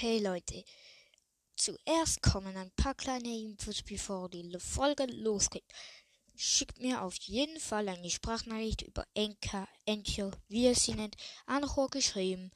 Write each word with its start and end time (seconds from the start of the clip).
Hey 0.00 0.20
Leute, 0.20 0.64
zuerst 1.56 2.22
kommen 2.22 2.56
ein 2.56 2.70
paar 2.76 2.94
kleine 2.94 3.36
Infos, 3.36 3.82
bevor 3.82 4.28
die 4.28 4.48
Folge 4.60 5.06
losgeht. 5.06 5.64
Schickt 6.36 6.78
mir 6.78 7.02
auf 7.02 7.16
jeden 7.16 7.58
Fall 7.58 7.88
eine 7.88 8.08
Sprachnachricht 8.08 8.82
über 8.82 9.04
Enka, 9.14 9.66
Encho, 9.86 10.30
wie 10.46 10.66
ihr 10.66 10.76
sie 10.76 10.94
nennt, 10.94 11.16
Anchor 11.46 11.90
geschrieben. 11.90 12.52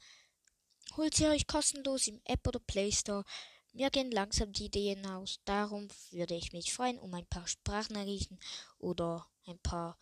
Holt 0.95 1.15
sie 1.15 1.27
euch 1.27 1.45
kostenlos 1.45 2.07
im 2.07 2.21
App 2.23 2.47
oder 2.47 2.61
Play 2.61 2.93
Store. 2.93 3.25
Mir 3.73 3.89
gehen 3.89 4.11
langsam 4.11 4.53
die 4.53 4.67
Ideen 4.67 5.05
aus. 5.05 5.41
Darum 5.43 5.89
würde 6.11 6.35
ich 6.35 6.53
mich 6.53 6.71
freuen 6.71 6.97
um 6.97 7.13
ein 7.13 7.27
paar 7.27 7.45
Sprachnachrichten 7.45 8.39
oder 8.77 9.29
ein 9.47 9.59
paar, 9.59 9.99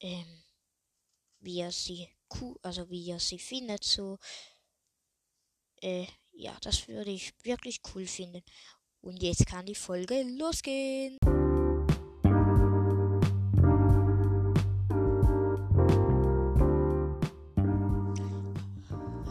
ähm, 0.00 0.42
wie 1.38 1.58
ihr 1.58 1.70
sie, 1.70 2.08
also 2.62 2.88
wie 2.88 3.04
ihr 3.04 3.20
sie 3.20 3.38
findet, 3.38 3.84
so, 3.84 4.18
äh, 5.82 6.06
ja, 6.36 6.52
das 6.62 6.86
würde 6.88 7.10
ich 7.10 7.32
wirklich 7.42 7.80
cool 7.94 8.06
finden. 8.06 8.42
Und 9.00 9.22
jetzt 9.22 9.46
kann 9.46 9.66
die 9.66 9.74
Folge 9.74 10.22
losgehen. 10.38 11.18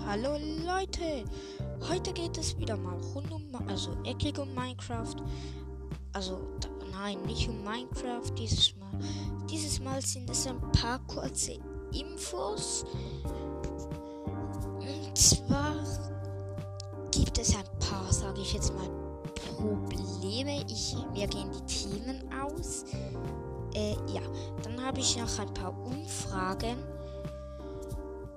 Hallo 0.06 0.38
Leute, 0.66 1.26
heute 1.90 2.14
geht 2.14 2.38
es 2.38 2.58
wieder 2.58 2.78
mal 2.78 2.98
rund 3.14 3.32
um, 3.32 3.54
also 3.68 3.98
eckig 4.06 4.38
um 4.40 4.54
Minecraft. 4.56 5.16
Also 6.14 6.42
nein, 6.92 7.22
nicht 7.24 7.50
um 7.50 7.64
Minecraft 7.64 8.32
dieses 8.38 8.76
Mal. 8.78 8.98
Dieses 9.50 9.80
Mal 9.82 10.02
sind 10.02 10.30
es 10.30 10.48
ein 10.48 10.60
paar 10.72 11.06
kurze 11.06 11.60
Infos. 11.92 12.86
Und 14.80 15.18
zwar 15.18 15.65
gibt 17.36 17.50
es 17.50 17.56
ein 17.56 17.66
paar, 17.80 18.14
sage 18.14 18.42
ich 18.42 18.54
jetzt 18.54 18.74
mal, 18.74 18.90
Probleme. 19.58 20.64
Ich, 20.70 20.96
mir 21.14 21.28
gehen 21.28 21.52
die 21.52 21.90
Themen 21.90 22.24
aus. 22.42 22.86
Äh, 23.74 23.96
ja, 24.08 24.22
dann 24.64 24.82
habe 24.82 25.00
ich 25.00 25.18
noch 25.18 25.40
ein 25.40 25.54
paar 25.54 25.76
Umfragen. 25.86 26.78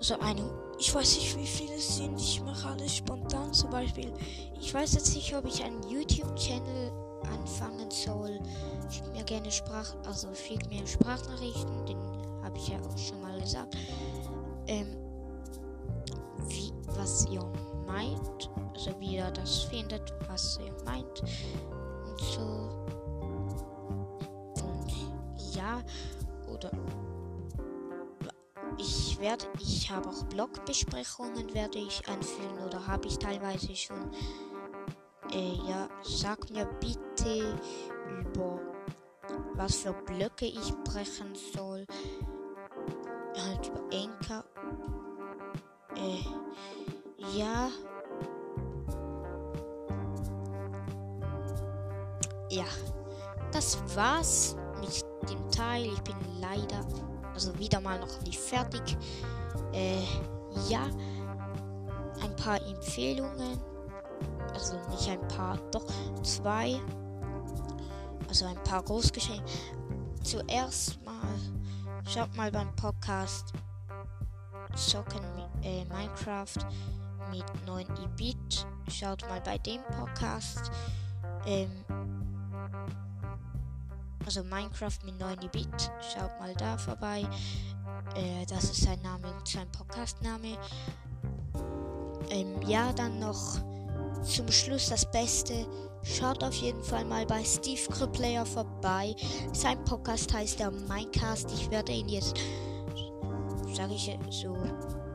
So 0.01 0.19
eine, 0.19 0.43
ich 0.79 0.93
weiß 0.93 1.17
nicht, 1.17 1.39
wie 1.39 1.47
viele 1.47 1.75
es 1.75 1.97
sind. 1.97 2.19
Ich 2.19 2.43
mache 2.43 2.71
alles 2.71 2.97
spontan. 2.97 3.53
Zum 3.53 3.71
Beispiel, 3.71 4.13
ich 4.61 4.75
weiß 4.75 4.95
jetzt 4.95 5.15
nicht, 5.15 5.35
ob 5.37 5.45
ich 5.47 5.63
einen 5.63 5.83
YouTube-Channel 5.89 6.91
anfangen 7.33 7.91
soll. 7.91 8.41
Schickt 8.91 9.13
mir 9.13 9.25
gerne 9.25 9.51
Sprach, 9.51 9.95
also 10.07 10.29
schickt 10.35 10.69
mir 10.71 10.85
Sprachnachrichten. 10.85 11.87
Den 11.87 11.99
habe 12.43 12.57
ich 12.57 12.69
ja 12.69 12.79
auch 12.79 12.99
schon 12.99 13.21
mal 13.21 13.41
gesagt. 13.41 13.77
Ähm, 14.67 14.89
wie, 16.49 16.73
was 16.97 17.27
ihr 17.27 17.41
meint 17.89 18.51
also 18.79 19.01
wie 19.01 19.17
er 19.17 19.33
das 19.33 19.63
findet, 19.65 20.15
was 20.29 20.59
er 20.59 20.73
meint 20.85 21.21
und 21.21 22.21
so. 22.21 22.41
Und 24.63 24.93
ja, 25.55 25.83
oder 26.47 26.71
ich 28.79 29.19
werde, 29.19 29.47
ich 29.59 29.91
habe 29.91 30.09
auch 30.09 30.23
Blogbesprechungen 30.27 31.53
werde 31.55 31.79
ich 31.79 32.09
einführen 32.09 32.59
oder 32.65 32.87
habe 32.87 33.09
ich 33.09 33.19
teilweise 33.19 33.75
schon. 33.75 34.13
Äh, 35.33 35.55
ja, 35.69 35.89
sag 36.03 36.49
mir 36.51 36.67
bitte 36.81 37.59
über 38.21 38.61
was 39.55 39.79
für 39.79 39.93
Blöcke 39.93 40.47
ich 40.47 40.73
brechen 40.85 41.35
soll. 41.35 41.85
Halt 43.37 43.67
über 43.67 43.83
Enker. 43.91 44.45
Äh, 45.97 46.23
ja, 47.37 47.71
ja, 52.51 52.65
das 53.53 53.79
war's 53.95 54.57
mit 54.81 55.05
dem 55.29 55.51
Teil. 55.51 55.87
Ich 55.87 56.03
bin 56.03 56.17
leider, 56.41 56.87
also 57.35 57.57
wieder 57.59 57.81
mal 57.81 57.99
noch 57.99 58.21
nicht 58.23 58.39
fertig. 58.39 58.97
Äh, 59.73 60.03
ja, 60.69 60.87
ein 62.23 62.35
paar 62.37 62.61
Empfehlungen. 62.67 63.59
Also 64.53 64.77
nicht 64.91 65.09
ein 65.09 65.27
paar, 65.29 65.57
doch 65.71 65.87
zwei. 66.23 66.81
Also 68.29 68.47
ein 68.47 68.63
paar 68.65 68.83
Großgeschehen. 68.83 69.43
Zuerst 70.23 71.05
mal, 71.05 71.39
schaut 72.07 72.35
mal 72.37 72.51
beim 72.51 72.75
Podcast 72.77 73.53
Zocken 74.75 75.23
äh, 75.63 75.85
Minecraft 75.87 76.67
mit 77.31 77.45
9 77.67 77.87
E-Bit. 77.87 78.67
Schaut 78.91 79.23
mal 79.29 79.41
bei 79.41 79.59
dem 79.59 79.81
Podcast. 79.97 80.71
Ähm, 81.47 81.85
also 84.25 84.43
Minecraft 84.45 84.99
mit 85.05 85.19
9 85.19 85.39
Bit. 85.53 85.91
Schaut 86.13 86.39
mal 86.39 86.55
da 86.55 86.77
vorbei. 86.77 87.27
Äh, 88.15 88.47
das 88.47 88.65
ist 88.65 88.83
sein 88.83 89.01
Name 89.03 89.33
und 89.33 89.47
sein 89.47 89.71
Podcastname. 89.73 90.59
Ähm, 92.31 92.61
ja, 92.67 92.93
dann 92.93 93.19
noch 93.19 93.59
zum 94.23 94.51
Schluss 94.51 94.89
das 94.89 95.11
Beste. 95.11 95.67
Schaut 96.03 96.43
auf 96.43 96.55
jeden 96.55 96.83
Fall 96.83 97.05
mal 97.05 97.27
bei 97.27 97.43
Steve 97.45 97.81
Criplayer 97.91 98.47
vorbei. 98.47 99.15
Sein 99.53 99.83
Podcast 99.85 100.33
heißt 100.33 100.61
der 100.61 100.71
Minecast. 100.71 101.51
Ich 101.53 101.71
werde 101.71 101.93
ihn 101.93 102.09
jetzt, 102.09 102.37
sage 103.75 103.95
ich 103.95 104.11
so, 104.31 104.57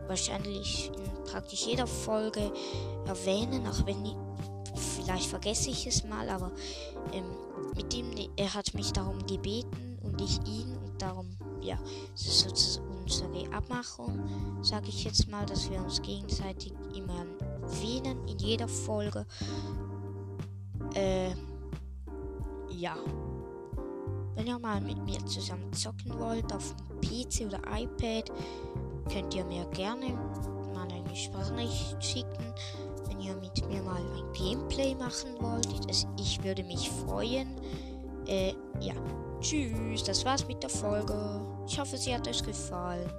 wahrscheinlich 0.07 0.91
in 0.95 1.23
praktisch 1.25 1.65
jeder 1.65 1.87
Folge 1.87 2.51
erwähnen, 3.05 3.65
auch 3.67 3.85
wenn 3.85 4.05
ich, 4.05 4.15
vielleicht 4.75 5.27
vergesse 5.27 5.69
ich 5.69 5.87
es 5.87 6.03
mal, 6.03 6.29
aber 6.29 6.51
ähm, 7.11 7.25
mit 7.75 7.93
ihm, 7.93 8.11
er 8.35 8.53
hat 8.53 8.73
mich 8.73 8.91
darum 8.91 9.25
gebeten 9.25 9.97
und 10.03 10.21
ich 10.21 10.37
ihn 10.47 10.75
und 10.77 11.01
darum, 11.01 11.29
ja, 11.61 11.77
es 12.13 12.27
ist 12.27 12.39
sozusagen 12.41 12.93
unsere 13.03 13.53
Abmachung, 13.53 14.19
sage 14.63 14.87
ich 14.87 15.03
jetzt 15.03 15.27
mal, 15.29 15.45
dass 15.45 15.69
wir 15.69 15.79
uns 15.79 16.01
gegenseitig 16.01 16.73
immer 16.95 17.25
erwähnen 17.61 18.27
in 18.27 18.37
jeder 18.39 18.67
Folge. 18.67 19.25
Äh, 20.95 21.31
ja. 22.69 22.95
Wenn 24.35 24.47
ihr 24.47 24.57
mal 24.57 24.81
mit 24.81 24.97
mir 25.05 25.23
zusammen 25.25 25.71
zocken 25.73 26.17
wollt 26.17 26.51
auf 26.53 26.73
dem 26.89 27.01
PC 27.01 27.45
oder 27.45 27.59
iPad, 27.71 28.31
könnt 29.11 29.33
ihr 29.35 29.45
mir 29.45 29.65
gerne 29.67 30.07
mal 30.73 30.87
eine 30.91 31.15
Sprachnachricht 31.15 32.03
schicken 32.03 32.53
ihr 33.25 33.35
mit 33.35 33.67
mir 33.69 33.81
mal 33.81 34.01
ein 34.01 34.33
Gameplay 34.33 34.95
machen 34.95 35.29
wollt. 35.39 35.89
Das, 35.89 36.05
ich 36.19 36.43
würde 36.43 36.63
mich 36.63 36.89
freuen. 36.89 37.55
Äh, 38.27 38.53
ja. 38.79 38.93
Tschüss, 39.39 40.03
das 40.03 40.23
war's 40.23 40.47
mit 40.47 40.63
der 40.63 40.69
Folge. 40.69 41.41
Ich 41.67 41.77
hoffe, 41.79 41.97
sie 41.97 42.13
hat 42.13 42.27
euch 42.27 42.43
gefallen. 42.43 43.09